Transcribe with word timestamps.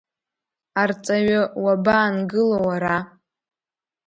Арҵаҩы, 0.81 1.39
уабаангыло 1.63 2.57
Уара? 2.67 2.97